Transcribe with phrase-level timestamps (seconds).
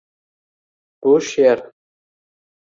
[1.07, 1.63] «Bu she’r